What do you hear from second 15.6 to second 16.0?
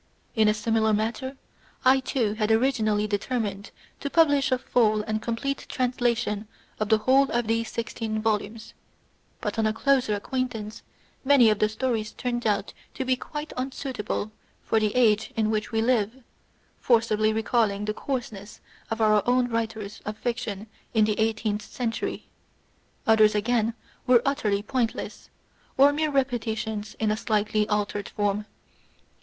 we